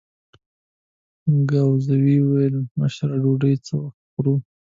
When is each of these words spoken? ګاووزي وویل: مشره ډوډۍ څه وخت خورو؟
ګاووزي 1.49 2.17
وویل: 2.21 2.55
مشره 2.79 3.15
ډوډۍ 3.23 3.55
څه 3.65 3.73
وخت 3.81 3.99
خورو؟ 4.11 4.33